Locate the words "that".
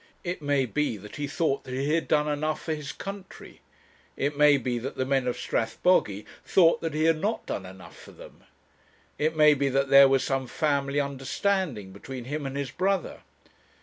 0.97-1.17, 1.63-1.75, 4.79-4.97, 6.81-6.95, 9.69-9.89